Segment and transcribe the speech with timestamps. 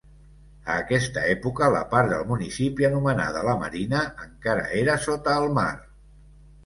[0.75, 5.69] A aquesta època la part del municipi anomenada la Marina encara era sota el mar.